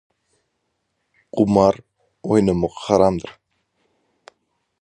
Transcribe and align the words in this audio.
Gumar 1.35 1.77
oýnamak 2.31 2.81
haramdyr! 2.87 3.37